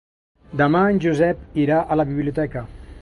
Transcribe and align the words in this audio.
Demà 0.61 0.81
en 0.93 0.97
Josep 1.03 1.43
irà 1.65 1.77
a 1.81 1.99
la 2.03 2.07
biblioteca. 2.13 2.65